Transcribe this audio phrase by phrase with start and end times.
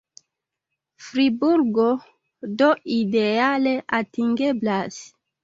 [1.07, 1.89] Friburgo
[2.57, 5.01] do ideale atingeblas.